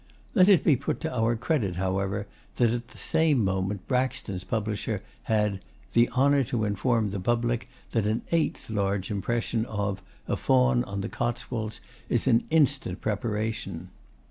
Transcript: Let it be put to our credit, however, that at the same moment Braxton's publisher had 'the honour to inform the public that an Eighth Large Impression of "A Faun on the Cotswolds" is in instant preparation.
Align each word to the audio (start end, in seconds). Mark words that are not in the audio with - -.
Let 0.33 0.49
it 0.49 0.63
be 0.63 0.75
put 0.75 0.99
to 1.01 1.15
our 1.15 1.35
credit, 1.35 1.75
however, 1.75 2.25
that 2.55 2.71
at 2.71 2.87
the 2.87 2.97
same 2.97 3.43
moment 3.43 3.87
Braxton's 3.87 4.43
publisher 4.43 5.03
had 5.25 5.61
'the 5.93 6.09
honour 6.09 6.43
to 6.45 6.63
inform 6.65 7.11
the 7.11 7.19
public 7.19 7.69
that 7.91 8.07
an 8.07 8.23
Eighth 8.31 8.67
Large 8.71 9.11
Impression 9.11 9.63
of 9.67 10.01
"A 10.27 10.35
Faun 10.37 10.83
on 10.85 11.01
the 11.01 11.07
Cotswolds" 11.07 11.81
is 12.09 12.25
in 12.25 12.45
instant 12.49 12.99
preparation. 12.99 13.89